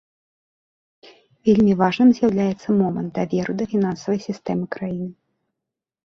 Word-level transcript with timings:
Вельмі 1.49 1.73
важным 1.81 2.09
з'яўляецца 2.19 2.67
момант 2.79 3.11
даверу 3.17 3.51
да 3.59 3.67
фінансавай 3.75 4.19
сістэмы 4.29 4.65
краіны. 4.77 5.07